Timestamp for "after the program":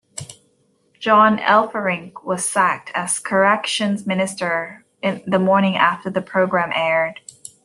5.75-6.71